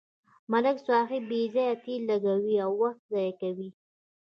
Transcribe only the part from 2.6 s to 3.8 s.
او وخت ضایع کوي.